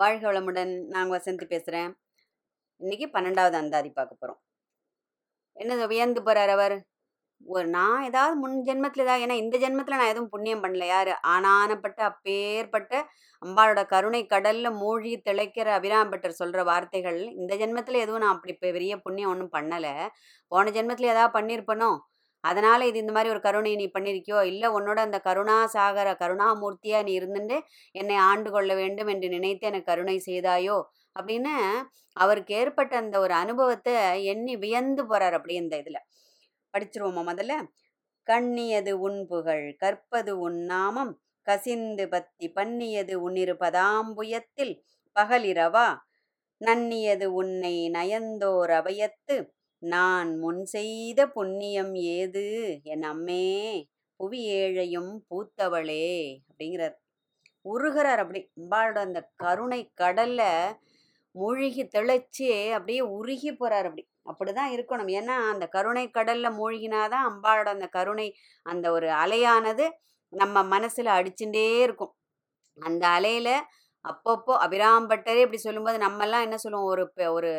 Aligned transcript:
வாழ்க 0.00 0.24
வளமுடன். 0.28 0.72
நான் 0.92 1.10
வசந்தி 1.10 1.46
பேசுகிறேன் 1.46 1.90
இன்றைக்கி 2.80 3.06
பன்னெண்டாவது 3.14 3.56
அந்தாதி 3.60 3.90
பார்க்க 3.90 4.12
போகிறோம் 4.14 4.40
என்ன 5.56 5.86
வியந்து 5.92 6.20
போகிறார் 6.22 6.52
அவர்? 6.56 6.74
ஒரு 7.46 7.66
நான் 7.68 8.04
ஏதாவது 8.08 8.34
முன் 8.36 8.56
ஜென்மத்தில் 8.68 9.04
ஏதாவது 9.04 9.24
ஏன்னா 9.26 9.36
இந்த 9.42 9.56
ஜென்மத்தில் 9.58 9.98
நான் 10.00 10.12
எதுவும் 10.12 10.32
புண்ணியம் 10.34 10.62
பண்ணல 10.64 10.86
யார்? 10.86 11.12
ஆனானப்பட்ட 11.34 12.00
அப்பேற்பட்ட 12.10 12.92
அம்பாளோட 13.42 13.82
கருணை 13.86 14.22
கடலில் 14.26 14.78
மூழ்கி 14.82 15.12
திளைக்கிற 15.28 15.68
அபிராம்பட்டர் 15.78 16.38
சொல்கிற 16.40 16.62
வார்த்தைகள் 16.64 17.20
இந்த 17.40 17.52
ஜென்மத்தில் 17.56 18.02
எதுவும் 18.04 18.24
நான் 18.24 18.34
அப்படி 18.36 18.54
பெரிய 18.66 18.94
புண்ணியம் 18.98 19.32
ஒன்றும் 19.34 19.54
பண்ணலை. 19.58 19.94
போன 20.52 20.72
ஜென்மத்தில் 20.78 21.12
ஏதாவது 21.14 21.36
பண்ணியிருப்பனோ 21.38 21.90
அதனால் 22.44 22.80
இது 22.80 22.98
இந்த 22.98 23.12
மாதிரி 23.12 23.30
ஒரு 23.30 23.40
கருணை 23.40 23.76
நீ 23.76 23.90
பண்ணியிருக்கியோ? 23.94 24.42
இல்லை 24.42 24.68
உன்னோட 24.70 24.98
அந்த 24.98 25.18
கருணா 25.20 25.66
சாகர 25.66 26.08
கருணாமூர்த்தியாக 26.22 27.04
நீ 27.04 27.12
இருந்துட்டு 27.18 27.56
என்னை 27.94 28.16
ஆண்டு 28.16 28.50
கொள்ள 28.50 28.74
வேண்டும் 28.74 29.06
என்று 29.06 29.28
நினைத்து 29.28 29.66
எனக்கு 29.66 29.90
கருணை 29.92 30.22
செய்தாயோ? 30.26 30.78
அப்படின்னு 31.16 31.54
அவருக்கு 32.16 32.54
ஏற்பட்ட 32.54 32.96
அந்த 32.96 33.16
ஒரு 33.20 33.34
அனுபவத்தை 33.34 33.94
எண்ணி 34.24 34.56
வியந்து 34.56 35.06
போகிறார் 35.06 35.32
அப்படி 35.32 35.54
இந்த 35.54 35.76
இதில். 35.76 36.00
படிச்சிருவோமா 36.74 37.22
முதல்ல? 37.30 37.54
கண்ணியது 38.28 38.92
உன் 39.00 39.26
புகழ் 39.26 39.76
கற்பது 39.76 40.38
உன் 40.38 40.60
நாமம் 40.64 41.12
கசிந்து 41.46 42.08
பத்தி 42.08 42.48
பண்ணியது 42.50 43.14
உன்னிரு 43.22 43.54
பதாம்புயத்தில் 43.60 44.74
பகலிரவா? 45.16 45.88
நன்னியது 46.60 47.26
உன்னை 47.32 47.74
நயந்தோர் 47.90 48.70
அபயத்து 48.70 49.36
நான் 49.82 50.38
முன் 50.38 50.64
செய்த 50.64 51.20
புண்ணியம் 51.28 51.94
ஏது? 51.94 52.44
என் 52.82 53.02
அம்மே 53.02 53.44
புவி 54.20 54.40
ஏழையும் 54.54 55.12
பூத்தவளே 55.30 56.08
அப்படிங்கிறார். 56.48 56.96
உருகிறார் 57.64 58.20
அப்படி. 58.24 58.40
அம்பாளோட 58.60 58.98
அந்த 58.98 59.20
கருணை 59.36 59.80
கடல்ல 60.00 60.42
மூழ்கி 61.34 61.84
தெளிச்சு 61.86 62.48
அப்படியே 62.70 63.00
உருகி 63.00 63.52
போறார் 63.52 63.84
அப்படி. 63.84 64.04
அப்படிதான் 64.24 64.72
இருக்கணும். 64.76 65.10
ஏன்னா 65.18 65.36
அந்த 65.52 65.66
கருணை 65.66 66.10
கடல்ல 66.14 66.48
மூழ்கினாதான் 66.60 67.26
அம்பாளோட 67.30 67.68
அந்த 67.68 67.86
கருணை 67.86 68.28
அந்த 68.62 68.92
ஒரு 68.92 69.08
அலையானது 69.08 69.86
நம்ம 70.32 70.78
மனசுல 70.78 71.08
அடிச்சுட்டே 71.18 71.80
இருக்கும். 71.80 72.14
அந்த 72.78 73.08
அலையில 73.08 73.48
அப்பப்போ 74.04 74.54
அபிராம்பட்டரே 74.66 75.40
இப்படி 75.40 75.56
சொல்லும்போது 75.58 75.98
நம்மெல்லாம் 75.98 76.42
என்ன 76.42 76.56
சொல்லுவோம்? 76.56 76.86
ஒரு 76.86 77.04
ஒரு 77.32 77.52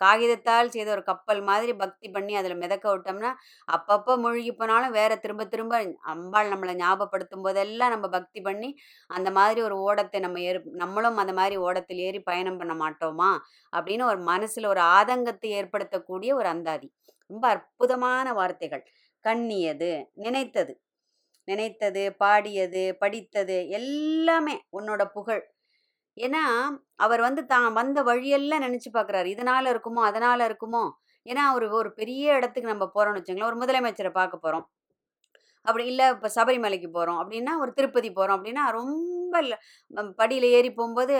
காகிதத்தால் 0.00 0.68
செய்த 0.68 0.88
ஒரு 0.90 1.02
கப்பல் 1.02 1.42
மாதிரி 1.42 1.72
பக்தி 1.76 2.08
பண்ணி 2.08 2.34
அதில் 2.36 2.56
மிதக்க 2.56 2.86
விட்டோம்னா 2.94 3.30
அப்பப்போ 3.68 4.14
மூழ்கி 4.16 4.52
போனாலும் 4.52 4.90
வேற 4.90 5.12
திரும்ப 5.16 5.46
திரும்ப 5.46 5.74
அம்பாள் 6.06 6.50
நம்மளை 6.52 6.74
ஞாபகப்படுத்தும் 6.76 7.44
போதெல்லாம் 7.44 7.94
நம்ம 7.94 8.08
பக்தி 8.08 8.40
பண்ணி 8.40 8.70
அந்த 9.10 9.30
மாதிரி 9.30 9.60
ஒரு 9.62 9.78
ஓடத்தை 9.86 10.20
நம்ம 10.20 10.40
ஏறு 10.40 10.60
நம்மளும் 10.74 11.16
அந்த 11.16 11.32
மாதிரி 11.32 11.56
ஓடத்தில் 11.66 12.02
ஏறி 12.06 12.20
பயணம் 12.22 12.58
பண்ண 12.58 12.74
மாட்டோமா? 12.76 13.30
அப்படின்னு 13.72 14.04
ஒரு 14.04 14.20
மனசில் 14.24 14.66
ஒரு 14.66 14.82
ஆதங்கத்தை 14.96 15.50
ஏற்படுத்தக்கூடிய 15.60 16.32
ஒரு 16.34 16.48
அந்தாதி. 16.48 16.88
ரொம்ப 17.30 17.44
அற்புதமான 17.48 18.26
வார்த்தைகள். 18.32 18.84
கண்ணியது 19.24 19.90
நினைத்தது. 20.16 20.72
நினைத்தது 21.48 22.02
பாடியது 22.16 22.84
படித்தது 22.98 23.56
எல்லாமே 23.70 24.56
உன்னோட 24.78 25.02
புகழ். 25.12 25.42
ஏன்னா 26.16 26.42
அவர் 26.96 27.20
வந்து 27.20 27.42
தான் 27.46 27.66
வந்த 27.72 27.98
வழியெல்லாம் 28.02 28.64
நினைச்சு 28.66 28.90
பார்க்குறாரு 28.92 29.28
இதனால 29.34 29.64
இருக்குமோ 29.74 30.02
அதனால 30.10 30.38
இருக்குமோ? 30.50 30.84
ஏன்னா 31.26 31.42
அவர் 31.52 31.66
ஒரு 31.80 31.90
பெரிய 31.92 32.36
இடத்துக்கு 32.38 32.72
நம்ம 32.72 32.86
போறோம்னு 32.96 33.20
வச்சுங்களேன் 33.20 33.50
ஒரு 33.52 33.58
முதலமைச்சரை 33.62 34.12
பார்க்க 34.20 34.44
போறோம். 34.44 34.66
அப்படி 35.66 35.84
இல்லை 35.92 36.06
இப்போ 36.14 36.28
சபரிமலைக்கு 36.36 36.88
போகிறோம் 36.90 37.20
அப்படின்னா 37.22 37.52
ஒரு 37.62 37.70
திருப்பதி 37.78 38.10
போகிறோம் 38.12 38.36
அப்படின்னா 38.38 38.64
ரொம்ப 38.72 39.34
படியில் 40.18 40.46
ஏறி 40.56 40.70
போகும்போது 40.72 41.14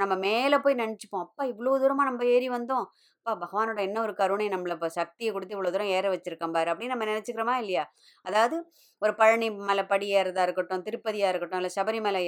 நம்ம 0.00 0.14
மேலே 0.26 0.56
போய் 0.64 0.80
நினச்சிப்போம். 0.82 1.24
அப்பா 1.26 1.42
இவ்வளோ 1.52 1.74
தூரமாக 1.82 2.08
நம்ம 2.10 2.24
ஏறி 2.36 2.48
வந்தோம். 2.56 2.86
அப்பா 3.26 3.32
பகவானோட 3.40 3.80
என்ன 3.86 3.98
ஒரு 4.04 4.12
கருணை 4.20 4.44
நம்மளை 4.52 4.74
இப்போ 4.76 4.88
சக்தியை 4.96 5.30
கொடுத்து 5.32 5.54
இவ்வளோ 5.56 5.70
தூரம் 5.72 5.90
ஏற 5.96 6.06
வச்சிருக்கோம் 6.12 6.54
பாரு 6.54 6.68
அப்படின்னு 6.72 6.92
நம்ம 6.92 7.06
நினச்சிக்கிறோமா 7.10 7.54
இல்லையா? 7.62 7.82
அதாவது 8.24 8.56
ஒரு 9.02 9.12
பழனி 9.18 9.48
மலை 9.68 9.84
படி 9.90 10.06
ஏறதா 10.20 10.42
இருக்கட்டும் 10.46 10.84
திருப்பதியாக 10.86 11.30
இருக்கட்டும் 11.32 11.60
இல்லை 11.60 11.70
சபரிமலை 11.76 12.22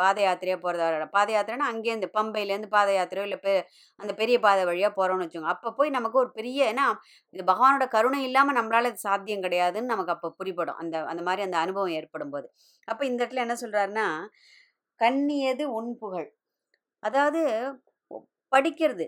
பாத 0.00 0.16
யாத்திரையாக 0.26 0.60
போகிறதா 0.64 0.86
பாத 1.16 1.28
யாத்திரைன்னா 1.34 1.68
அங்கேருந்து 1.72 2.08
பம்பையிலேருந்து 2.16 2.70
பாத 2.76 2.88
யாத்திரையோ 2.96 3.26
இல்லை 3.28 3.38
பெ 3.44 3.52
அந்த 4.00 4.12
பெரிய 4.20 4.36
பாதை 4.46 4.62
வழியாக 4.70 4.92
போகிறோம்னு 4.98 5.24
வச்சுக்கோங்க. 5.26 5.52
அப்போ 5.56 5.70
போய் 5.78 5.94
நமக்கு 5.98 6.20
ஒரு 6.22 6.30
பெரிய 6.38 6.60
ஏன்னா 6.72 6.86
இது 7.34 7.44
பகவானோட 7.52 7.86
கருணை 7.96 8.20
இல்லாமல் 8.28 8.58
நம்மளால 8.60 8.90
இது 8.92 9.04
சாத்தியம் 9.08 9.44
கிடையாதுன்னு 9.46 9.92
நமக்கு 9.94 10.14
அப்போ 10.16 10.30
புரிபடும். 10.40 10.80
அந்த 10.82 10.96
அந்த 11.12 11.24
மாதிரி 11.28 11.44
அந்த 11.48 11.58
அனுபவம் 11.64 11.96
ஏற்படும் 12.00 12.34
போது 12.36 12.48
அப்போ 12.88 13.02
இந்த 13.10 13.20
இடத்துல 13.22 13.44
என்ன 13.46 13.56
சொல்கிறாருன்னா 13.64 14.08
கண்ணியது 15.00 15.64
உன் 15.78 15.92
புகழ். 16.02 16.28
அதாவது 17.02 17.40
படிக்கிறது. 18.52 19.06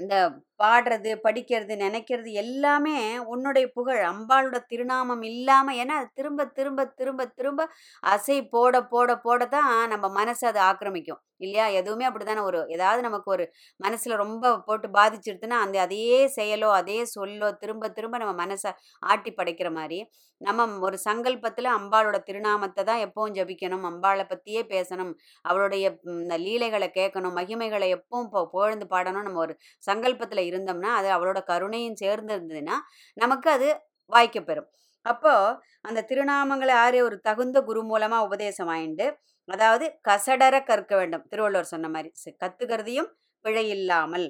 இந்த 0.00 0.14
பாடுறது 0.60 1.10
படிக்கிறது 1.24 1.74
நினைக்கிறது 1.84 2.30
எல்லாமே 2.42 2.96
உன்னுடைய 3.32 3.66
புகழ். 3.76 4.02
அம்பாளோட 4.12 4.58
திருநாமம் 4.72 5.24
இல்லாமல் 5.30 5.78
ஏன்னா 5.82 5.96
அது 6.00 6.08
திரும்ப 6.14 6.46
திரும்ப 6.58 6.86
திரும்ப 7.00 7.26
திரும்ப 7.38 7.68
அசை 8.02 8.38
போட 8.54 8.74
போட 8.92 9.16
போட 9.26 9.42
தான் 9.56 9.72
நம்ம 9.88 10.06
மனசு 10.20 10.44
அதை 10.50 10.62
ஆக்கிரமிக்கும். 10.68 11.22
இல்லையா? 11.40 11.66
எதுவுமே 11.80 12.04
அப்படிதானே 12.08 12.42
ஒரு 12.48 12.60
ஏதாவது 12.76 13.00
நமக்கு 13.02 13.28
ஒரு 13.30 13.44
மனசில் 13.80 14.20
ரொம்ப 14.22 14.54
போட்டு 14.68 14.88
பாதிச்சிடுதுன்னா 14.96 15.58
அந்த 15.64 15.76
அதே 15.80 16.06
செயலோ 16.36 16.70
அதே 16.80 16.98
சொல்லோ 17.16 17.50
திரும்ப 17.62 17.90
திரும்ப 17.90 18.18
நம்ம 18.18 18.34
மனசை 18.44 18.70
ஆட்டி 19.02 19.32
படைக்கிற 19.32 19.70
மாதிரி 19.72 20.00
நம்ம 20.40 20.64
ஒரு 20.86 20.96
சங்கல்பத்தில் 21.04 21.68
அம்பாளோட 21.76 22.16
திருநாமத்தை 22.22 22.82
தான் 22.84 23.02
எப்பவும் 23.06 23.34
ஜபிக்கணும். 23.38 23.84
அம்பாளை 23.90 24.24
பற்றியே 24.24 24.62
பேசணும். 24.70 25.10
அவளுடைய 25.44 25.84
இந்த 26.14 26.34
லீலைகளை 26.44 26.88
கேட்கணும். 26.98 27.34
மகிமைகளை 27.38 27.88
எப்பவும் 27.96 28.30
புகழ்ந்து 28.52 28.86
பாடணும். 28.94 29.26
நம்ம 29.28 29.40
ஒரு 29.46 29.54
சங்கல்பத்தில் 29.84 30.47
இருந்தோம்னா 30.50 30.90
அது 30.98 31.08
அவளோட 31.16 31.38
கருணையும் 31.50 32.00
சேர்ந்து 32.02 32.32
இருந்ததுன்னா 32.36 32.76
நமக்கு 33.16 33.48
அது 33.50 33.68
வாய்க்க 34.12 34.38
பெறும். 34.40 34.68
அப்போ 35.06 35.32
அந்த 35.80 36.04
திருநாமங்களை 36.10 36.72
யாரு 36.80 36.98
ஒரு 37.04 37.16
தகுந்த 37.20 37.58
குரு 37.62 37.82
மூலமா 37.82 38.18
உபதேசம் 38.28 38.70
ஆயிண்டு 38.74 39.06
அதாவது 39.48 39.86
கசடர 40.08 40.54
கற்க 40.64 40.92
வேண்டும். 40.96 41.24
திருவள்ளுவர் 41.30 41.72
சொன்ன 41.74 41.88
மாதிரி 41.88 42.10
கத்துக்கிறதையும் 42.44 43.10
பிழை 43.44 43.66
இல்லாமல். 43.68 44.26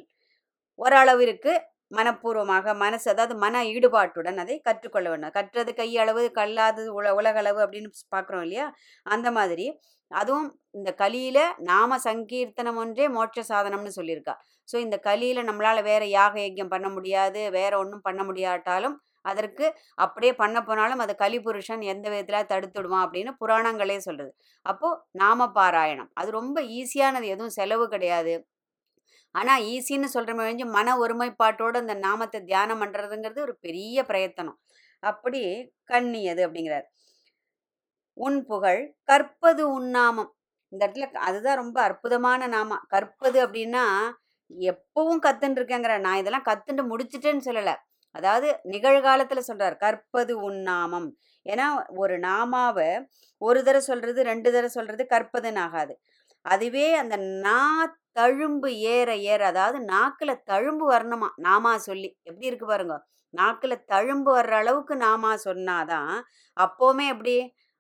ஓரளவிற்கு 0.78 1.52
மனப்பூர்வமாக 1.91 2.75
மனசு 2.76 3.06
அதாவது 3.10 3.34
மன 3.38 3.62
ஈடுபாட்டுடன் 3.71 4.38
அதை 4.43 4.56
கற்றுக்கொள்ள 4.60 5.06
வேண்டும். 5.10 5.34
கற்றது 5.38 5.72
கையளவு 5.75 6.22
கல்லாதது 6.38 6.91
உல 6.94 7.12
உலகளவு 7.19 7.60
அப்படின்னு 7.65 7.91
பார்க்குறோம் 8.15 8.44
இல்லையா? 8.47 8.66
அந்த 9.06 9.28
மாதிரி. 9.38 9.66
அதுவும் 10.10 10.47
இந்த 10.75 10.91
கலியில 11.00 11.38
நாம 11.65 11.99
சங்கீர்த்தனம் 12.04 12.78
ஒன்றே 12.82 13.06
மோட்ச 13.16 13.41
சாதனம்னு 13.50 13.93
சொல்லியிருக்கா. 13.99 14.34
ஸோ 14.69 14.76
இந்த 14.84 14.97
கலியில 15.04 15.43
நம்மளால 15.49 15.78
வேற 15.82 16.03
யாக 16.15 16.34
யஜ்யம் 16.44 16.72
பண்ண 16.75 16.88
முடியாது 16.97 17.43
வேற 17.53 17.72
ஒன்றும் 17.78 18.06
பண்ண 18.09 18.22
முடியாட்டாலும் 18.28 18.97
அதற்கு 19.25 19.66
அப்படியே 19.99 20.32
பண்ண 20.34 20.59
போனாலும் 20.62 21.03
அது 21.05 21.12
கலிபுருஷன் 21.22 21.82
எந்த 21.93 22.06
விதத்துல 22.12 22.41
தடுத்துடுவான் 22.50 23.05
அப்படின்னு 23.06 23.32
புராணங்களே 23.41 23.99
சொல்றது. 24.06 24.31
அப்போ 24.66 24.88
நாம 25.15 25.49
பாராயணம். 25.56 26.10
அது 26.15 26.28
ரொம்ப 26.32 26.59
ஈஸியானது. 26.78 27.26
எதுவும் 27.34 27.56
செலவு 27.59 27.87
கிடையாது. 27.88 28.34
ஆனால் 29.30 29.62
ஈஸின்னு 29.62 30.06
சொல்ற 30.14 30.34
மாதிரி 30.36 30.64
மன 30.64 30.96
ஒருமைப்பாட்டோட 30.98 31.76
அந்த 31.76 31.94
நாமத்தை 31.94 32.42
தியானம் 32.44 32.82
பண்ணுறதுங்கிறது 32.82 33.41
ஒரு 33.41 33.58
பெரிய 33.60 34.04
பிரயத்தனம். 34.04 34.60
அப்படி 35.00 35.72
கண்ணியது 35.84 36.48
அப்படிங்கிறார். 36.48 36.82
உன் 38.12 38.44
புகழ் 38.46 38.94
கற்பது 39.02 39.80
உன்னாமம் 39.80 40.28
இந்த 40.69 40.86
இடத்துல 40.86 41.12
க- 41.12 41.20
அதுதான் 41.20 41.56
ரொம்ப 41.56 41.82
அற்புதமான 41.82 42.46
நாமம் 42.46 42.84
கற்பது 42.88 43.46
அப்படின்னா 43.46 44.10
எப்பவும் 44.58 45.19
கத்துன்னு 45.22 45.58
இருக்கேங்கிற 45.58 46.00
நான் 46.00 46.16
இதெல்லாம் 46.16 46.44
கத்துண்டு 46.44 46.82
முடிச்சிட்டேன்னு 46.90 47.40
சொல்லலை. 47.44 47.75
அதாவது 48.10 48.60
நிகழ்காலத்தில் 48.62 49.44
சொல்றார் 49.46 49.76
கற்பது 49.76 50.50
உன்னாமம் 50.50 51.10
ஏன்னா 51.48 51.84
ஒரு 51.96 52.19
நாமாவை 52.19 53.06
ஒரு 53.38 53.58
தடவை 53.58 53.80
சொல்றது 53.80 54.22
ரெண்டு 54.22 54.48
தடவை 54.50 54.69
சொல்றது 54.69 55.06
கற்பதுன்னு 55.10 55.58
ஆகாது. 55.58 56.00
அதுவே 56.40 56.94
அந்த 56.94 57.16
நா 57.16 57.60
தழும்பு 58.19 58.69
ஏற 58.88 59.09
ஏற 59.26 59.41
அதாவது 59.47 59.79
நாக்கில் 59.85 60.43
தழும்பு 60.47 60.85
வரணுமா? 60.91 61.29
நாமா 61.43 61.73
சொல்லி. 61.81 62.11
எப்படி 62.23 62.47
இருக்கு 62.47 62.67
பாருங்க. 62.67 62.97
நாக்கில் 63.35 63.85
தழும்பு 63.88 64.31
வர்ற 64.37 64.55
அளவுக்கு 64.55 64.94
நாமா 64.99 65.32
சொன்னாதான் 65.44 66.12
அப்போவுமே 66.56 67.06
எப்படி? 67.09 67.37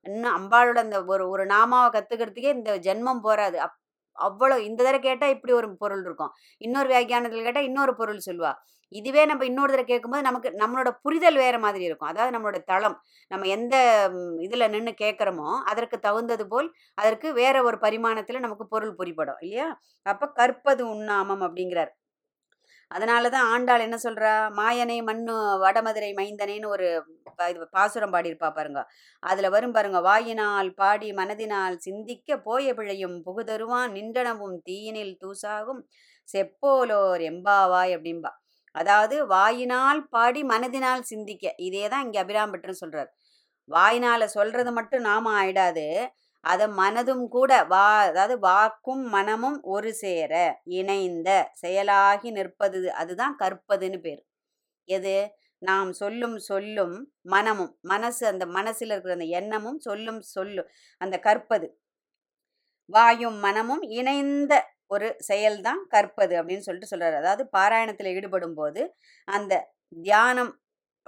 இன்னும் 0.06 0.34
அம்பாளோட 0.34 0.78
அந்த 0.78 0.98
ஒரு 1.04 1.24
ஒரு 1.30 1.44
நாமாவை 1.46 1.88
கத்துக்கிறதுக்கே 1.92 2.52
இந்த 2.54 2.72
ஜென்மம் 2.80 3.20
போகாது 3.20 3.58
அப் 3.60 3.76
அவ்வளோ 4.26 4.56
இந்த 4.64 4.80
தடவை 4.80 5.00
கேட்டால் 5.00 5.34
இப்படி 5.36 5.52
ஒரு 5.52 5.68
பொருள் 5.76 6.02
இருக்கும். 6.04 6.32
இன்னொரு 6.60 6.88
வியாக்கியானத்தில் 6.88 7.46
கேட்டால் 7.46 7.68
இன்னொரு 7.70 7.94
பொருள் 7.94 8.26
சொல்லுவா. 8.26 8.52
இதுவே 8.92 9.22
நம்ம 9.26 9.44
இன்னொரு 9.44 9.70
தடவை 9.70 9.86
கேட்கும்போது 9.86 10.22
நமக்கு 10.22 10.48
நம்மளோட 10.60 10.90
புரிதல் 11.02 11.36
வேறு 11.36 11.58
மாதிரி 11.58 11.84
இருக்கும். 11.84 12.10
அதாவது 12.10 12.34
நம்மளோட 12.36 12.58
தளம். 12.64 12.96
நம்ம 13.30 13.48
எந்த 13.56 13.74
இதில் 14.46 14.70
நின்று 14.70 14.94
கேட்குறோமோ 15.00 15.50
அதற்கு 15.70 15.98
தகுந்தது 16.00 16.46
போல் 16.48 16.68
அதற்கு 16.98 17.30
வேற 17.34 17.56
ஒரு 17.62 17.78
பரிமாணத்தில் 17.82 18.44
நமக்கு 18.46 18.66
பொருள் 18.68 18.94
புரிபடும் 18.94 19.40
இல்லையா? 19.42 19.68
அப்போ 20.06 20.28
கற்பது 20.34 20.84
உண்ணாமம் 20.88 21.44
அப்படிங்கிறார். 21.46 21.92
அதனால 22.90 23.28
தான் 23.34 23.48
ஆண்டாள் 23.54 23.84
என்ன 23.86 23.96
சொல்றா? 24.04 24.32
மாயனை 24.58 24.98
மண்ணு 25.08 25.34
வடமதுரை 25.64 26.10
மைந்தனேன்னு 26.20 26.68
ஒரு 26.74 26.86
இது 27.50 27.66
பாசுரம் 27.76 28.14
பாடியிருப்பா 28.14 28.48
பாருங்க. 28.58 28.80
அதுல 29.22 29.48
வரும் 29.54 29.74
பாருங்க 29.76 29.98
வாயினால் 30.08 30.70
பாடி 30.80 31.08
மனதினால் 31.20 31.76
சிந்திக்க 31.86 32.38
போய 32.48 32.74
பிழையும் 32.78 33.16
புகுதருவான் 33.26 33.92
நின்றனவும் 33.98 34.56
தீயினில் 34.68 35.14
தூசாகும் 35.24 35.82
செப்போலோர் 36.28 37.22
எம்பாவாய் 37.30 37.94
அப்படிம்பா. 37.96 38.32
அதாவது 38.74 39.16
வாயினால் 39.34 40.00
பாடி 40.14 40.42
மனதினால் 40.52 41.08
சிந்திக்க 41.12 41.54
இதே 41.68 41.84
தான் 41.92 42.04
இங்கே 42.06 42.20
அபிராம்பட்டுன்னு 42.24 42.80
பட்டர் 42.82 42.82
வாயினால் 42.82 43.14
வாயினால 43.70 44.22
சொல்றது 44.36 44.70
மட்டும் 44.78 45.06
நாம 45.08 45.32
ஆயிடாது. 45.40 45.86
அதை 46.44 46.66
மனதும் 46.74 47.24
கூட 47.28 47.52
வா 47.64 47.86
அதாவது 48.04 48.34
வாக்கும் 48.38 49.04
மனமும் 49.08 49.58
ஒரு 49.64 49.90
சேர 49.94 50.32
இணைந்த 50.64 51.28
செயலாகி 51.62 52.30
நிற்பது 52.30 52.80
அதுதான் 52.92 53.34
கற்பதுன்னு 53.38 53.98
பேர். 53.98 54.22
எது? 54.88 55.16
நாம் 55.62 55.90
சொல்லும் 55.92 56.36
சொல்லும் 56.40 56.96
மனமும் 57.22 57.72
மனசு 57.82 58.26
அந்த 58.26 58.44
மனசில் 58.46 58.90
இருக்கிற 58.90 59.12
அந்த 59.12 59.28
எண்ணமும் 59.40 59.78
சொல்லும் 59.78 60.20
சொல்லும் 60.28 60.68
அந்த 61.00 61.16
கற்பது. 61.18 61.68
வாயும் 62.90 63.38
மனமும் 63.38 63.82
இணைந்த 63.90 64.54
ஒரு 64.86 65.08
செயல்தான் 65.28 65.82
கற்பது 65.88 66.34
அப்படின்னு 66.40 66.58
சொல்லிட்டு 66.58 66.86
சொல்கிறார் 66.86 67.14
அதாவது 67.14 67.44
பாராயணத்தில் 67.56 68.12
ஈடுபடும் 68.14 68.54
போது 68.54 68.82
அந்த 69.28 69.54
தியானம் 69.96 70.52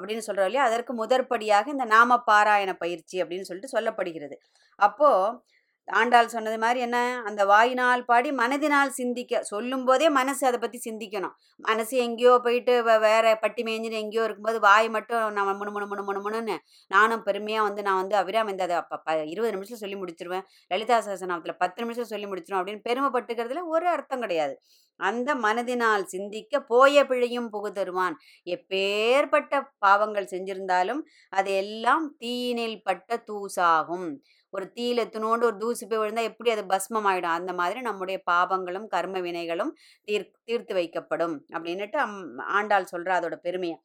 அப்படின்னு 0.00 0.18
சொல்கிறோம் 0.18 0.48
இல்லையா? 0.48 0.66
அதற்கு 0.66 0.94
முதற்படியாக 0.94 1.68
இந்த 1.68 1.84
நாம 1.84 2.18
பாராயண 2.26 2.72
பயிற்சி 2.74 3.22
அப்படின்னு 3.22 3.40
சொல்லிட்டு 3.40 3.74
சொல்லப்படுகிறது. 3.78 4.36
அப்போது 4.78 5.40
ஆண்டாள் 5.90 6.28
சொன்னது 6.28 6.58
மாதிரி 6.58 6.80
என்ன? 6.80 7.22
அந்த 7.24 7.44
வாயினால் 7.44 8.04
பாடி 8.04 8.30
மனதினால் 8.30 8.88
சிந்திக்க 8.88 9.42
சொல்லும் 9.42 9.84
போதே 9.84 10.08
மனசு 10.08 10.46
அதை 10.46 10.58
பத்தி 10.58 10.80
சிந்திக்கணும். 10.90 11.32
மனசு 11.56 11.96
எங்கேயோ 11.96 12.40
போயிட்டு 12.42 12.82
வேற 12.82 13.38
பட்டி 13.40 13.62
மேய்ஞ்சின்னு 13.62 13.90
எங்கேயோ 13.90 14.24
இருக்கும்போது 14.24 14.60
வாய் 14.60 14.88
மட்டும் 14.88 15.32
நம்ம 15.32 15.52
முணு 15.52 15.70
முணு 15.70 15.86
முணு 15.86 16.02
முணு 16.02 16.30
முணுன்னு 16.30 16.56
நானும் 16.88 17.26
பெருமையா 17.26 17.62
வந்து 17.62 17.82
நான் 17.82 17.96
வந்து 17.96 18.16
அபிராம 18.16 18.50
இந்த 18.50 18.62
அதை 18.62 18.80
ப- 19.04 19.24
இருபது 19.24 19.52
நிமிஷத்தில் 19.52 19.88
சொல்லி 19.88 19.96
முடிச்சிருவேன். 19.96 20.42
லலிதா 20.68 20.98
சகசநாமத்துல 20.98 21.52
பத்து 21.58 21.82
நிமிஷம் 21.82 22.04
சொல்லி 22.04 22.26
முடிச்சிடும் 22.26 22.66
அப்படின்னு 22.66 22.80
பெருமைப்பட்டுக்கிறதுல 22.88 23.60
ஒரு 23.64 23.86
அர்த்தம் 23.86 24.20
கிடையாது. 24.20 24.60
அந்த 24.96 25.34
மனதினால் 25.34 26.02
சிந்திக்க 26.02 26.60
போய 26.60 27.06
பிழையும் 27.06 27.52
புகுதருவான் 27.52 28.12
எப்பேற்பட்ட 28.44 29.62
பாவங்கள் 29.78 30.28
செஞ்சிருந்தாலும் 30.30 31.00
அது 31.28 31.56
எல்லாம் 31.56 32.16
தீயினில் 32.20 32.80
பட்ட 32.82 33.24
தூசாகும். 33.26 34.16
ஒரு 34.52 34.72
தீயில 34.74 35.02
துணோண்டு 35.04 35.42
ஒரு 35.42 35.56
தூசி 35.56 35.86
போய் 35.86 35.98
விழுந்தா 35.98 36.22
எப்படி 36.22 36.50
அது 36.50 36.64
பஸ்மம் 36.64 37.06
ஆயிடும் 37.06 37.36
அந்த 37.38 37.52
மாதிரி 37.52 37.80
நம்முடைய 37.80 38.22
பாவங்களும் 38.30 38.86
கர்ம 38.86 39.18
வினைகளும் 39.18 39.70
தீர் 40.04 40.30
தீர்த்து 40.44 40.74
வைக்கப்படும். 40.74 41.38
அப்படின்னுட்டு 41.52 41.96
அம்- 41.96 42.42
ஆண்டாள் 42.42 42.86
சொல்ற 42.92 43.08
அதோட 43.08 43.36
பெருமையை. 43.36 43.80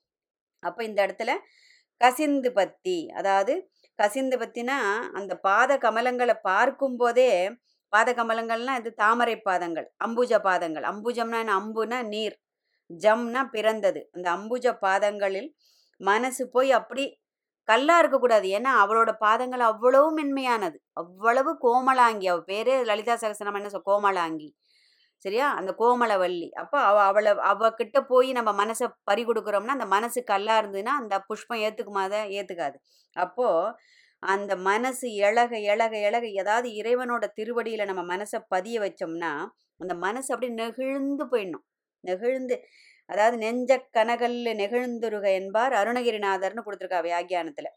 அப்போ 0.59 0.83
இந்த 0.83 1.07
இடத்துல 1.07 1.31
கசிந்து 1.97 2.53
பத்தி 2.53 3.09
அதாவது 3.09 3.71
கசிந்து 3.95 4.37
பத்தினா 4.37 4.99
அந்த 5.13 5.37
பாத 5.37 5.77
கமலங்களை 5.77 6.33
பார்க்கும் 6.41 6.95
போதே 6.97 7.55
பாத 7.87 8.13
கமலங்கள்னா 8.13 8.77
இது 8.77 8.93
தாமரை 8.93 9.41
பாதங்கள் 9.41 9.91
அம்புஜ 10.05 10.39
பாதங்கள். 10.39 10.83
அம்புஜம்னா 10.83 11.39
என்ன? 11.39 11.59
அம்புனா 11.59 12.07
நீர். 12.07 12.39
ஜம்னா 12.97 13.43
பிறந்தது. 13.49 14.09
அந்த 14.11 14.31
அம்புஜ 14.31 14.73
பாதங்களில் 14.73 15.55
மனசு 15.97 16.49
போய் 16.49 16.71
அப்படி 16.71 17.19
கல்லா 17.67 17.99
இருக்கக்கூடாது. 17.99 18.47
ஏன்னா 18.49 18.71
அவளோட 18.83 19.11
பாதங்கள் 19.17 19.59
அவ்வளவு 19.61 20.09
மென்மையானது. 20.19 20.77
அவ்வளவு 20.93 21.51
கோமலாங்கி. 21.61 22.27
அவள் 22.27 22.47
பேரே 22.47 22.75
லலிதா 22.85 23.15
சகசனம் 23.15 23.55
என்ன 23.55 23.69
சொல் 23.69 23.87
கோமலாங்கி. 23.87 24.49
சரியா? 25.25 25.47
அந்த 25.53 25.71
கோமலவல்லி. 25.79 26.49
அப்போ 26.53 26.77
அவ 26.81 26.97
அவளை 27.03 27.31
அவகிட்ட 27.51 27.99
போய் 28.07 28.29
நம்ம 28.31 28.51
மனசை 28.53 28.87
பறி 29.03 29.23
கொடுக்குறோம்னா 29.25 29.75
அந்த 29.77 29.87
மனசு 29.87 30.19
கல்லா 30.23 30.55
இருந்ததுன்னா 30.61 30.93
அந்த 31.01 31.15
புஷ்பம் 31.27 31.61
ஏத்துக்குமாத 31.61 32.15
ஏத்துக்காது. 32.37 32.77
அப்போ 33.15 33.47
அந்த 34.23 34.53
மனசு 34.67 35.07
இழக 35.19 35.53
இழக 35.71 35.93
இழக 35.99 36.25
ஏதாவது 36.41 36.69
இறைவனோட 36.81 37.25
திருவடியில 37.39 37.85
நம்ம 37.85 38.03
மனசை 38.13 38.39
பதிய 38.47 38.79
வச்சோம்னா 38.79 39.31
அந்த 39.79 39.93
மனசு 40.05 40.29
அப்படியே 40.33 40.53
நெகிழ்ந்து 40.61 41.25
போயிடணும். 41.25 41.65
நெகிழ்ந்து 42.03 42.55
அதாவது 43.09 43.37
நெஞ்ச 43.37 43.71
கனகல்ல 43.95 44.53
நெகிழ்ந்துருக 44.61 45.25
என்பார் 45.39 45.73
அருணகிரிநாதர்னு 45.73 46.65
கொடுத்துருக்கா 46.65 47.01
வியாகியானத்துல 47.07 47.69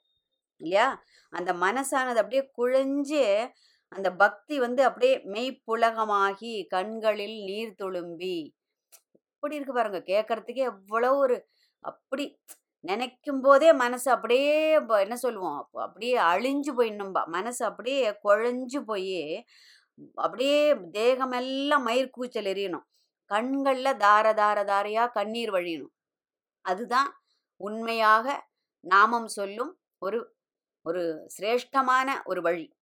இல்லையா? 0.61 0.87
அந்த 1.33 1.51
மனசானது 1.63 2.21
அப்படியே 2.23 2.45
குழஞ்சு 2.59 3.23
அந்த 3.93 4.09
பக்தி 4.23 4.57
வந்து 4.61 4.83
அப்படியே 4.89 5.15
மெய்ப்புலகமாகி 5.35 6.55
கண்களில் 6.69 7.37
நீர் 7.47 7.79
துளும்பி. 7.81 8.37
இப்படி 9.29 9.57
இருக்கு 9.57 9.75
பாருங்க 9.75 10.01
கேட்கறதுக்கே 10.09 10.65
எவ்வளோ 10.73 11.11
ஒரு 11.19 11.37
அப்படி 11.85 12.25
நினைக்கும் 12.85 13.41
போதே 13.41 13.71
மனசு 13.83 14.09
அப்படியே 14.15 14.55
என்ன 15.05 15.17
சொல்லுவோம்? 15.25 15.57
அப்படியே 15.87 16.17
அழிஞ்சு 16.31 16.73
போயிடணும்பா 16.79 17.23
மனசு 17.37 17.63
அப்படியே 17.71 18.03
குழஞ்சு 18.25 18.81
போய் 18.91 19.21
அப்படியே 20.19 20.59
தேகமெல்லாம் 20.97 21.87
மயிர்கூச்சல் 21.89 22.51
எரியணும். 22.53 22.87
கண்கள்ல 23.29 23.97
தார 23.97 24.35
தார 24.35 24.65
தாரையா 24.65 25.11
கண்ணீர் 25.11 25.51
வழியணும் 25.51 25.95
அதுதான் 26.61 27.23
உண்மையாக 27.57 28.49
நாமம் 28.81 29.29
சொல்லும் 29.29 29.81
ஒரு 29.99 30.37
ஒரு 30.83 31.29
சிரேஷ்டமான 31.39 32.09
ஒரு 32.25 32.43
வழி. 32.43 32.77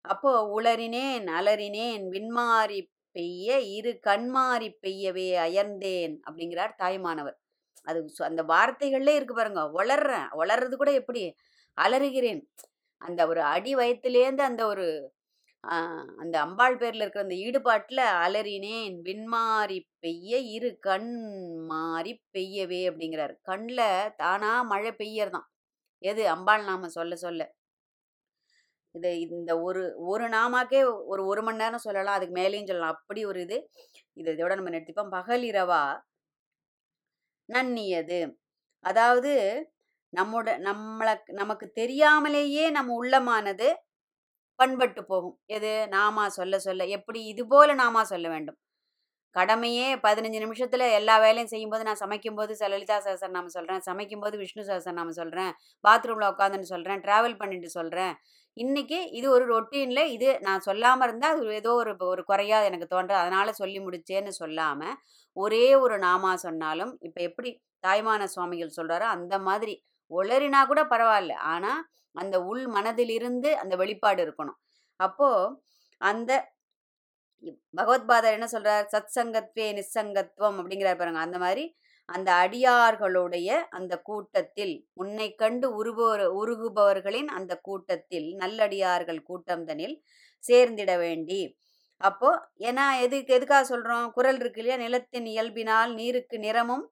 அப்போ 0.00 0.60
உளறினேன் 0.60 1.26
அலறினேன் 1.26 2.08
விண்மாறி 2.10 2.92
பெய்ய 3.10 3.60
இரு 3.60 4.00
கண்மாறி 4.06 4.76
பெய்யவே 4.82 5.36
அயர்ந்தேன் 5.36 6.20
அப்படிங்கிறார் 6.30 6.74
தாய்மானவர். 6.78 7.36
அது 7.82 8.06
சு- 8.18 8.22
அந்த 8.22 8.42
வார்த்தைகள்லே 8.42 9.14
இருக்கு 9.14 9.34
பாருங்க 9.34 9.68
வளர்றேன் 9.68 10.30
வளர்றது 10.30 10.76
கூட 10.76 10.92
எப்படி? 10.92 11.34
அலறுகிறேன். 11.80 12.46
அந்த 12.96 13.26
ஒரு 13.26 13.42
அடி 13.42 13.74
வயத்திலேருந்து 13.74 14.40
அந்த 14.40 14.66
ஒரு 14.66 15.14
அந்த 16.18 16.36
அம்பாள் 16.40 16.76
பேர்ல 16.76 17.02
இருக்கிற 17.02 17.22
அந்த 17.22 17.36
ஈடுபாட்டுல 17.40 18.00
அலறினேன் 18.22 18.94
விண்மாறி 19.04 19.78
பெய்ய 20.00 20.32
இரு 20.48 20.70
கண் 20.78 21.10
மாறி 21.66 22.12
பெய்யவே 22.32 22.80
அப்படிங்கிறாரு. 22.90 23.34
கண்ணில் 23.42 23.86
தானா 24.16 24.52
மழை 24.64 24.92
பெய்யறதான். 24.92 25.48
எது? 26.02 26.22
அம்பாள் 26.28 26.64
நாம 26.64 26.88
சொல்ல 26.90 27.14
சொல்ல. 27.16 27.42
இது 28.94 29.10
இந்த 29.28 29.52
ஒரு 29.60 29.82
ஒரு 30.04 30.24
நாமாக்கே 30.28 30.80
ஒரு 31.06 31.22
ஒரு 31.26 31.42
மணி 31.42 31.58
நேரம் 31.58 31.78
சொல்லலாம். 31.78 32.14
அதுக்கு 32.14 32.36
மேலேயும் 32.36 32.66
சொல்லலாம். 32.66 32.94
அப்படி 32.96 33.22
ஒரு 33.24 33.40
இது. 33.40 33.58
இது 34.16 34.30
இதோட 34.32 34.54
நம்ம 34.56 34.70
நிறுத்திப்போம். 34.70 35.10
பகல் 35.10 35.44
இரவா? 35.44 35.82
நன்னியது. 37.48 38.20
அதாவது 38.84 39.32
நம்மோட 40.12 40.48
நம்மளை 40.60 41.12
நமக்கு 41.32 41.66
தெரியாமலேயே 41.72 42.64
நம்ம 42.70 42.94
உள்ளமானது 42.96 43.68
பண்பட்டு 44.60 45.04
போகும். 45.04 45.36
எது? 45.46 45.88
நாமா 45.90 46.26
சொல்ல 46.26 46.58
சொல்ல. 46.58 46.86
எப்படி? 46.86 47.24
இது 47.24 47.46
போல 47.46 47.74
நாமா 47.74 48.02
சொல்ல 48.02 48.28
வேண்டும். 48.28 48.58
கடமையே 49.36 49.94
பதினஞ்சு 49.96 50.40
நிமிஷத்துல 50.44 50.92
எல்லா 50.92 51.18
வேலையும் 51.18 51.46
செய்யும்போது 51.46 51.84
நான் 51.84 52.00
சமைக்கும்போது 52.00 52.54
ச- 52.58 52.96
சகசர் 53.04 53.28
நாம 53.28 53.48
சொல்றேன். 53.48 53.80
சமைக்கும்போது 53.90 54.36
விஷ்ணு 54.36 54.62
சகசரநாமம் 54.62 55.08
சொல்றேன். 55.08 55.52
பாத்ரூம்ல 55.88 56.26
உட்காந்துன்னு 56.32 56.70
சொல்றேன். 56.72 57.00
டிராவல் 57.00 57.38
பண்ணிட்டு 57.38 57.68
சொல்றேன். 57.68 58.14
இன்னைக்கு 58.52 59.10
இது 59.10 59.30
ஒரு 59.30 59.44
ரொட்டீன்ல 59.54 60.04
இது 60.06 60.40
நான் 60.40 60.62
சொல்லாம 60.66 61.02
இருந்தா 61.02 61.28
அது 61.28 61.54
ஏதோ 61.54 61.72
ஒரு 61.72 61.96
ஒரு 61.98 62.24
குறையா 62.24 62.60
எனக்கு 62.62 62.86
தோன்றது 62.90 63.20
அதனால 63.22 63.52
சொல்லி 63.52 63.78
முடிச்சேன்னு 63.78 64.30
சொல்லாம 64.40 64.84
ஒரே 65.36 65.74
ஒரு 65.74 65.98
நாமா 65.98 66.34
சொன்னாலும் 66.34 66.96
இப்ப 67.00 67.20
எப்படி 67.22 67.50
தாய்மான 67.86 68.24
சுவாமிகள் 68.24 68.72
சொல்றாரோ 68.76 69.06
அந்த 69.14 69.38
மாதிரி 69.38 69.74
உளறினா 70.10 70.60
கூட 70.66 70.80
பரவாயில்ல. 70.84 71.34
ஆனா 71.54 71.72
அந்த 72.14 72.36
உள் 72.42 72.64
மனதிலிருந்து 72.68 73.50
அந்த 73.62 73.74
வெளிப்பாடு 73.76 74.20
இருக்கணும். 74.26 74.58
அப்போ 75.00 75.28
அந்த 76.00 76.30
பகவத்பாதர் 77.74 78.36
என்ன 78.38 78.46
சொல்றார்? 78.52 78.86
சத் 78.94 79.14
சங்கத்வே 79.16 79.66
நிசங்கத்துவம் 79.78 80.58
அப்படிங்கிறார் 80.60 81.00
பாருங்க. 81.00 81.20
அந்த 81.20 81.38
மாதிரி 81.38 81.64
அந்த 82.08 82.30
அடியார்களுடைய 82.42 83.48
அந்த 83.70 83.94
கூட்டத்தில் 84.00 84.72
உன்னை 84.94 85.28
கண்டு 85.34 85.66
உருபவர் 85.74 86.24
உருகுபவர்களின் 86.40 87.28
அந்த 87.38 87.52
கூட்டத்தில் 87.62 88.28
நல்லடியார்கள் 88.36 89.20
கூட்டம் 89.22 89.64
தனில் 89.64 89.96
சேர்ந்திட 90.44 90.92
வேண்டி. 90.96 91.40
அப்போ 92.00 92.28
ஏன்னா 92.60 92.84
எதுக்கு 93.00 93.32
எதுக்காக 93.34 93.64
சொல்றோம்? 93.72 94.06
குரல் 94.10 94.40
இருக்கு 94.40 94.60
இல்லையா? 94.62 94.78
நிலத்தின் 94.78 95.26
இயல்பினால் 95.26 95.92
நீருக்கு 95.94 96.36
நிறமும் 96.38 96.84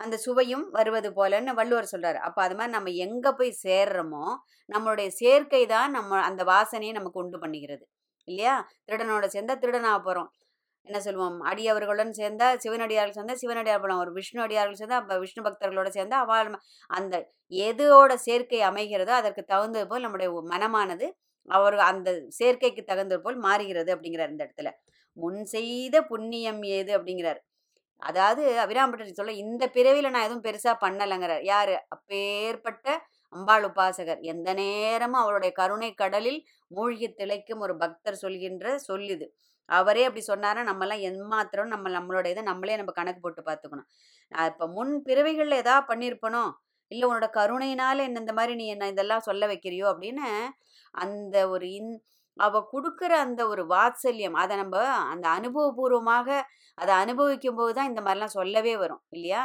அந்த 0.00 0.16
சுவையும் 0.24 0.64
வருவது 0.70 1.08
போலன்னு 1.12 1.52
வள்ளுவர் 1.54 1.92
சொல்றாரு. 1.92 2.18
அப்ப 2.26 2.38
அது 2.42 2.54
மாதிரி 2.54 2.74
நம்ம 2.76 2.92
எங்க 3.06 3.26
போய் 3.32 3.52
சேர்றோமோ 3.64 4.24
நம்மளுடைய 4.68 5.08
சேர்க்கை 5.20 5.62
தான் 5.66 5.90
நம்ம 5.90 6.20
அந்த 6.22 6.42
வாசனையை 6.52 6.94
நமக்கு 6.94 7.22
உண்டு 7.22 7.38
பண்ணுகிறது 7.44 7.84
இல்லையா? 8.28 8.54
திருடனோட 8.86 9.26
சேர்ந்தா 9.34 9.54
திருடனாக 9.62 9.98
போறோம். 10.06 10.30
என்ன 10.86 10.98
சொல்லுவோம்? 11.00 11.38
அடியவர்களுடன் 11.50 12.12
சேர்ந்தா 12.18 12.46
சிவனடியார்கள் 12.64 13.16
சேர்ந்தா 13.18 13.36
சிவனடியார் 13.42 13.84
ஒரு 14.02 14.12
விஷ்ணு 14.18 14.40
அடியார்கள் 14.42 14.80
சேர்ந்தா 14.80 14.98
அப்ப 15.02 15.18
விஷ்ணு 15.18 15.42
பக்தர்களோட 15.46 15.90
சேர்ந்தா 15.96 16.18
அவள் 16.24 16.50
அந்த 16.90 17.14
எதோட 17.62 18.12
சேர்க்கை 18.26 18.60
அமைகிறதோ 18.70 19.14
அதற்கு 19.20 19.44
தகுந்தது 19.44 19.86
போல் 19.88 20.04
நம்முடைய 20.06 20.30
மனமானது 20.54 21.06
அவர் 21.48 21.76
அந்த 21.90 22.10
சேர்க்கைக்கு 22.38 22.82
தகுந்தது 22.84 23.20
போல் 23.22 23.38
மாறுகிறது 23.46 23.90
அப்படிங்கிறார் 23.94 24.32
இந்த 24.32 24.44
இடத்துல. 24.46 24.70
முன் 25.18 25.40
செய்த 25.54 25.96
புண்ணியம் 26.10 26.62
ஏது 26.76 26.92
அப்படிங்கிறார். 26.98 27.40
அதாவது 28.02 28.42
அபிராம்பட்டர் 28.62 29.18
சொல்ல 29.18 29.34
இந்த 29.44 29.64
பிறவியில் 29.68 30.10
நான் 30.10 30.26
எதுவும் 30.26 30.46
பெருசாக 30.46 30.76
பண்ணலைங்கிறார். 30.82 31.44
யார்? 31.46 31.74
அப்பேற்பட்ட 31.88 32.86
அம்பாள் 33.32 33.64
உபாசகர். 33.68 34.20
எந்த 34.32 34.48
நேரமும் 34.54 35.22
அவருடைய 35.22 35.52
கருணை 35.52 35.90
கடலில் 35.94 36.40
மூழ்கி 36.70 37.08
திளைக்கும் 37.12 37.62
ஒரு 37.66 37.74
பக்தர் 37.76 38.22
சொல்கின்ற 38.24 38.66
சொல்லுது. 38.88 39.26
அவரே 39.68 40.02
அப்படி 40.04 40.22
சொன்னாரா? 40.24 40.62
நம்மலாம் 40.62 41.02
எம்மாத்திரம் 41.10 41.72
நம்ம 41.74 41.90
நம்மளோட 41.90 42.26
இதை 42.26 42.42
நம்மளே 42.42 42.76
நம்ம 42.76 42.92
கணக்கு 42.92 43.20
போட்டு 43.20 43.42
பார்த்துக்கணும். 43.42 43.88
இப்போ 44.32 44.66
முன் 44.76 44.94
பிறவிகளில் 45.02 45.60
எதா 45.62 45.76
பண்ணியிருப்பனோ 45.90 46.44
இல்லை 46.90 47.04
உன்னோட 47.08 47.28
கருணையினால 47.36 48.04
என்ன 48.08 48.20
இந்த 48.22 48.32
மாதிரி 48.32 48.54
நீ 48.54 48.66
என்ன 48.68 48.88
இதெல்லாம் 48.88 49.26
சொல்ல 49.28 49.44
வைக்கிறியோ? 49.46 49.86
அப்படின்னு 49.92 50.26
அந்த 50.94 51.36
ஒரு 51.48 51.66
இன் 51.72 51.92
அவ 52.36 52.68
கொடுக்குற 52.72 53.12
அந்த 53.18 53.46
ஒரு 53.46 53.62
வாத்சல்யம் 53.66 54.32
அதை 54.34 54.56
நம்ம 54.56 54.76
அந்த 55.12 55.28
அனுபவபூர்வமாக 55.28 56.28
அதை 56.78 56.94
அனுபவிக்கும் 56.94 57.54
போது 57.54 57.74
தான் 57.74 57.88
இந்த 57.88 58.00
மாதிரிலாம் 58.00 58.36
சொல்லவே 58.38 58.76
வரும் 58.76 59.02
இல்லையா? 59.08 59.42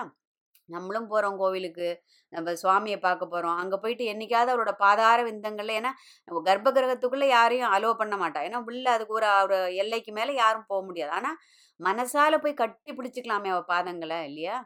நம்மளும் 0.70 1.08
போகிறோம் 1.08 1.38
கோவிலுக்கு 1.38 1.88
நம்ம 2.34 2.52
சுவாமியை 2.54 3.00
பார்க்க 3.00 3.28
போகிறோம் 3.28 3.56
அங்கே 3.56 3.78
போயிட்டு 3.82 4.06
என்றைக்காவது 4.06 4.52
அவரோட 4.56 4.72
பாதார 4.78 5.24
விந்தங்கள்ல 5.24 5.76
ஏன்னா 5.80 5.92
நம்ம 6.24 6.42
கர்ப்ப 6.44 6.72
கிரகத்துக்குள்ளே 6.72 7.28
யாரையும் 7.28 7.72
அலோவ் 7.74 7.94
பண்ண 7.94 8.16
மாட்டா. 8.16 8.40
ஏன்னா 8.48 8.64
உள்ள 8.66 8.92
அதுக்கு 8.92 9.14
ஒரு 9.14 9.28
ஒரு 9.44 9.76
எல்லைக்கு 9.76 10.12
மேலே 10.12 10.34
யாரும் 10.34 10.68
போக 10.68 10.86
முடியாது. 10.86 11.12
ஆனால் 11.12 11.38
மனசால 11.80 12.38
போய் 12.38 12.54
கட்டி 12.54 12.94
பிடிச்சிக்கலாமே 12.94 13.50
அவள் 13.50 13.70
பாதங்களை 13.74 14.24
இல்லையா? 14.24 14.58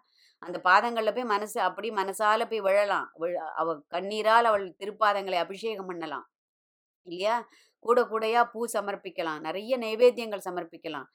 அந்த 0.41 0.59
பாதங்களில் 0.59 1.13
போய் 1.13 1.23
மனசு 1.25 1.61
அப்படி 1.61 1.89
மனசால 1.91 2.45
போய் 2.49 2.61
விழலாம். 2.61 3.07
விழ- 3.13 3.51
அவள் 3.55 3.79
கண்ணீரால் 3.89 4.43
அவள் 4.43 4.75
திருப்பாதங்களை 4.79 5.37
அபிஷேகம் 5.37 5.85
பண்ணலாம் 5.85 6.25
இல்லையா? 7.07 7.35
கூட 7.85 8.01
கூடையா 8.11 8.43
பூ 8.53 8.61
சமர்ப்பிக்கலாம். 8.75 9.39
நிறைய 9.39 9.77
நைவேத்தியங்கள் 9.77 10.47
சமர்ப்பிக்கலாம். 10.49 11.07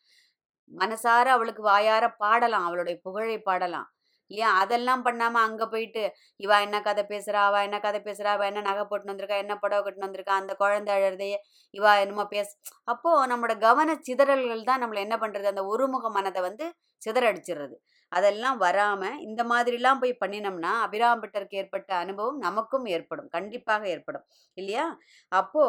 மனசார 0.70 1.26
அவளுக்கு 1.36 1.62
வாயார 1.70 2.04
பாடலாம். 2.22 2.66
அவளுடைய 2.68 2.96
புகழை 3.06 3.38
பாடலாம். 3.48 3.88
இல்லையா? 4.30 4.48
அதெல்லாம் 4.62 5.02
பண்ணாம 5.04 5.40
அங்க 5.46 5.64
போயிட்டு 5.66 6.02
இவா 6.40 6.56
என்ன 6.66 6.78
கதை 6.80 7.04
பேசுறா? 7.12 7.42
அவ 7.48 7.62
என்ன 7.62 7.76
கதை 7.80 8.00
பேசுறா? 8.00 8.30
அவ 8.36 8.44
என்ன 8.46 8.60
நகை 8.60 8.84
போட்டுன்னு 8.90 9.12
வந்திருக்கா? 9.12 9.38
என்ன 9.44 9.54
புடவை 9.58 9.82
கட்டுன்னு 9.84 10.08
வந்திருக்கா? 10.08 10.34
அந்த 10.42 10.52
குழந்தை 10.54 10.90
அழுறதே 10.96 11.28
இவா 11.74 11.92
என்னமோ 12.00 12.24
பேச 12.26 12.48
அப்போ 12.84 13.10
நம்மளோட 13.26 13.54
கவன 13.58 13.96
சிதறல்கள் 14.08 14.68
தான் 14.70 14.82
நம்மள 14.84 15.00
என்ன 15.06 15.16
பண்றது? 15.16 15.48
அந்த 15.52 15.64
ஒருமுக 15.72 16.10
மனதை 16.18 16.42
வந்து 16.48 16.66
சிதறடிச்சிடுறது. 17.02 17.76
அதெல்லாம் 18.12 18.58
வராம 18.60 19.02
இந்த 19.20 19.42
மாதிரிலாம் 19.44 20.00
போய் 20.02 20.20
பண்ணினோம்னா 20.20 20.72
அபிராம்பட்டருக்கு 20.86 21.60
ஏற்பட்ட 21.62 21.90
அனுபவம் 21.94 22.38
நமக்கும் 22.38 22.86
ஏற்படும். 22.96 23.28
கண்டிப்பாக 23.28 23.82
ஏற்படும். 23.88 24.26
இல்லையா? 24.58 24.86
அப்போ 25.32 25.64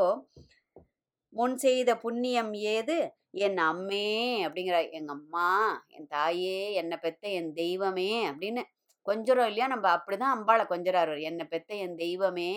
முன் 1.34 1.56
செய்த 1.58 1.90
புண்ணியம் 1.98 2.54
ஏது? 2.74 2.98
என் 3.46 3.60
அம்மே 3.62 4.06
அப்படிங்கிற 4.46 4.78
எங்க 4.92 5.12
அம்மா 5.12 5.48
என் 5.88 6.08
தாயே 6.08 6.60
என்னை 6.74 6.98
பெத்த 6.98 7.24
என் 7.30 7.52
தெய்வமே 7.54 8.12
அப்படின்னு 8.30 8.62
கொஞ்சரம் 9.06 9.46
இல்லையா? 9.46 9.68
நம்ம 9.68 9.86
அப்படிதான் 9.98 10.36
அம்பாளை 10.38 10.64
கொஞ்சறாரு 10.70 11.16
என்னை 11.22 11.46
பெத்த 11.46 11.76
என் 11.76 11.96
தெய்வமே 11.96 12.52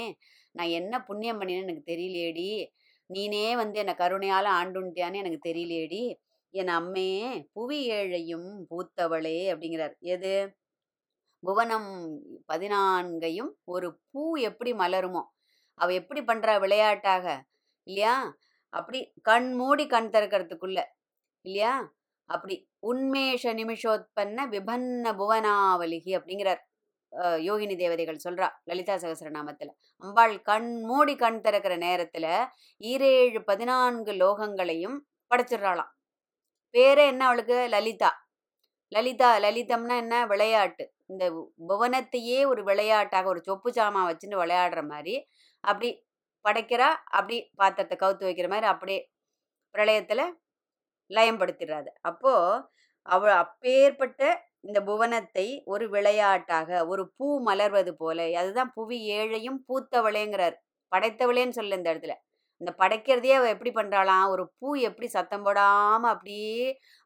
நான் 0.55 0.73
என்ன 0.73 0.95
புண்ணியம் 1.03 1.39
பண்ணினேன்னு 1.41 1.67
எனக்கு 1.67 1.93
தெரியலேடி. 1.93 2.51
நீனே 3.11 3.47
வந்து 3.57 3.79
என்னை 3.79 3.95
கருணையால 3.99 4.47
ஆண்டுன்ட்டியான்னு 4.61 5.23
எனக்கு 5.23 5.41
தெரியலேடி. 5.49 6.03
என் 6.55 6.73
அம்மே 6.79 7.09
புவி 7.53 7.79
ஏழையும் 7.91 8.49
பூத்தவளே 8.71 9.39
அப்படிங்கிறார். 9.53 9.95
எது? 10.15 10.35
புவனம் 11.43 11.91
பதினான்கையும் 12.53 13.53
ஒரு 13.65 13.89
பூ 14.11 14.23
எப்படி 14.41 14.73
மலருமோ 14.73 15.23
அவ 15.79 15.89
எப்படி 15.93 16.21
பண்றா 16.21 16.55
விளையாட்டாக 16.61 17.27
இல்லையா? 17.87 18.15
அப்படி 18.73 19.01
கண் 19.23 19.51
மூடி 19.53 19.85
கண் 19.87 20.11
திறக்கிறதுக்குள்ள 20.15 20.81
இல்லையா? 21.45 21.73
அப்படி 22.31 22.57
உன்மேஷ 22.81 23.53
நிமிஷோத்பன்ன 23.55 24.47
விபன்ன 24.55 25.07
புவனாவலிகி 25.21 26.13
அப்படிங்கிறார் 26.19 26.63
யோகினி 27.47 27.75
தேவதைகள் 27.77 28.23
சொல்றா 28.25 28.47
லலிதா 28.65 28.95
சகஸ்ரநாமத்துல 28.97 29.71
அம்பாள் 30.03 30.35
கண் 30.43 30.71
மூடி 30.83 31.15
கண் 31.17 31.41
திறக்கிற 31.41 31.75
நேரத்துல 31.77 32.27
ஈரேழு 32.81 33.41
பதினான்கு 33.51 34.13
லோகங்களையும் 34.13 34.97
படைச்சிடுறாளாம். 35.31 35.91
பேரே 36.75 37.05
என்ன 37.13 37.23
அவளுக்கு? 37.27 37.59
லலிதா. 37.69 38.11
லலிதா 38.93 39.31
லலிதம்னா 39.39 39.97
என்ன? 40.05 40.15
விளையாட்டு. 40.27 40.85
இந்த 41.07 41.25
புவனத்தையே 41.69 42.39
ஒரு 42.47 42.63
விளையாட்டாக 42.65 43.27
ஒரு 43.29 43.41
சொப்பு 43.49 43.71
சாமான் 43.71 44.09
வச்சுட்டு 44.11 44.37
விளையாடுற 44.43 44.83
மாதிரி 44.89 45.15
அப்படி 45.65 45.89
படைக்கிறா 46.45 46.89
அப்படி 47.11 47.37
பாத்திரத்தை 47.57 47.97
கவுத்து 47.99 48.25
வைக்கிற 48.29 48.49
மாதிரி 48.49 48.67
அப்படியே 48.67 49.01
பிரளயத்தில் 49.75 50.25
லயம்படுத்திடுறாரு 51.11 51.91
அப்போது 52.03 52.63
அவ 53.07 53.23
அப்பேற்பட்ட 53.39 54.23
இந்த 54.63 54.79
புவனத்தை 54.83 55.47
ஒரு 55.67 55.87
விளையாட்டாக 55.89 56.71
ஒரு 56.87 57.05
பூ 57.17 57.29
மலர்வது 57.49 57.93
போல 57.95 58.19
அதுதான் 58.41 58.73
புவி 58.75 58.99
ஏழையும் 59.13 59.59
பூத்தவளேங்கிறார். 59.69 60.57
படைத்தவளேன்னு 60.93 61.59
சொல்ல 61.59 61.79
இந்த 61.79 61.89
இடத்துல. 61.93 62.15
இந்த 62.63 62.73
படைக்கிறதையே 62.81 63.35
அவள் 63.39 63.53
எப்படி 63.55 63.71
பண்ணுறாளாம் 63.77 64.27
ஒரு 64.33 64.43
பூ 64.59 64.69
எப்படி 64.89 65.07
சத்தம் 65.15 65.45
போடாமல் 65.47 66.13
அப்படியே 66.13 66.59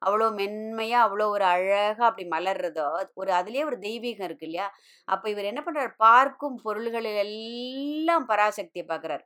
அவ்வளோ 0.03 0.27
மென்மையாக 0.41 1.05
அவ்வளோ 1.07 1.27
ஒரு 1.35 1.45
அழகாக 1.53 2.05
அப்படி 2.09 2.25
மலர்றதோ 2.35 2.89
ஒரு 3.21 3.31
அதுலேயே 3.39 3.65
ஒரு 3.71 3.79
தெய்வீகம் 3.87 4.27
இருக்கு 4.29 4.47
இல்லையா? 4.49 4.67
அப்போ 5.09 5.27
இவர் 5.35 5.51
என்ன 5.53 5.61
பண்ணுறார் 5.67 5.93
பார்க்கும் 6.05 6.59
பொருள்களில் 6.65 7.21
எல்லாம் 7.25 8.27
பராசக்தியை 8.33 8.85
பார்க்குறார். 8.93 9.25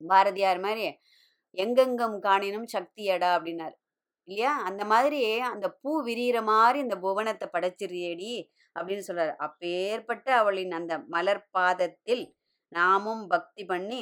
பாரதியார் 0.00 0.60
மாதிரி 0.66 0.84
எங்கெங்கும் 1.56 2.16
காணினும் 2.26 2.68
சக்தியடா 2.76 3.30
அப்படின்னார். 3.36 3.74
இல்லையா? 4.28 4.52
அந்த 4.68 4.82
மாதிரி 4.92 5.20
அந்த 5.52 5.66
பூ 5.82 5.92
விரிகிற 6.08 6.38
மாதிரி 6.50 6.78
இந்த 6.86 6.96
புவனத்தை 7.04 7.46
படைச்சிருடி 7.54 8.34
அப்படின்னு 8.76 9.06
சொல்றாரு. 9.08 9.32
அப்பேற்பட்ட 9.46 10.28
அவளின் 10.42 10.74
அந்த 10.80 10.94
மலர் 11.14 11.44
பாதத்தில் 11.56 12.24
நாமும் 12.72 13.24
பக்தி 13.34 13.62
பண்ணி 13.66 14.00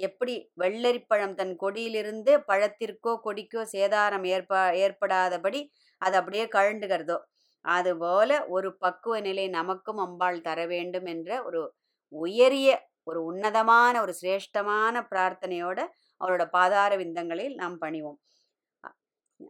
எப்படி 0.00 0.34
வெள்ளரிப்பழம் 0.60 1.34
தன் 1.34 1.54
கொடியிலிருந்து 1.56 2.32
பழத்திற்கோ 2.48 3.12
கொடிக்கோ 3.26 3.62
சேதாரம் 3.72 4.26
ஏற்பா 4.34 4.62
ஏற்படாதபடி 4.84 5.60
அது 6.02 6.16
அப்படியே 6.16 6.44
கழண்டுகிறதோ 6.56 7.18
அதுபோல 7.64 8.30
ஒரு 8.48 8.68
பக்குவ 8.76 9.16
நிலை 9.20 9.46
நமக்கும் 9.48 10.00
அம்பாள் 10.06 10.40
தர 10.40 10.60
வேண்டும் 10.66 11.08
என்ற 11.14 11.30
ஒரு 11.44 11.60
உயரிய 12.12 12.68
ஒரு 13.02 13.20
உன்னதமான 13.24 13.94
ஒரு 14.02 14.12
சிரேஷ்டமான 14.20 14.96
பிரார்த்தனையோட 15.10 15.80
அவளோட 16.20 16.44
பாதார 16.50 16.92
விந்தங்களில் 16.96 17.54
நாம் 17.54 17.76
பணிவோம். 17.80 18.18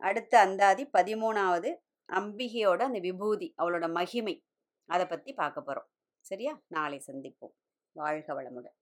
அடுத்த 0.00 0.34
அந்தாதி 0.40 0.84
பதிமூணாவது 0.98 1.70
அம்பிகையோட 2.08 2.80
அந்த 2.88 3.00
விபூதி 3.00 3.48
அவளோட 3.62 3.86
மகிமை 3.92 4.34
அதை 4.88 5.06
பத்தி 5.06 5.30
பார்க்க 5.32 5.66
போறோம். 5.66 5.88
சரியா? 6.24 6.52
நாளை 6.68 6.98
சந்திப்போம். 7.06 7.54
வாழ்க 7.96 8.34
வளமுடன். 8.34 8.76